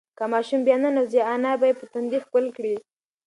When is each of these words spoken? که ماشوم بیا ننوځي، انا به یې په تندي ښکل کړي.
که 0.17 0.23
ماشوم 0.33 0.61
بیا 0.67 0.77
ننوځي، 0.83 1.21
انا 1.33 1.51
به 1.59 1.65
یې 1.69 1.77
په 1.79 1.85
تندي 1.91 2.19
ښکل 2.25 2.45
کړي. 2.57 2.75